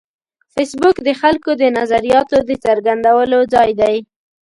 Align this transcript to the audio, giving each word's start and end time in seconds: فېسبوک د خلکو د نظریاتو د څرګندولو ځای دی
فېسبوک 0.53 0.97
د 1.07 1.09
خلکو 1.21 1.51
د 1.61 1.63
نظریاتو 1.77 2.37
د 2.49 2.51
څرګندولو 2.65 3.39
ځای 3.53 3.69
دی 3.81 3.95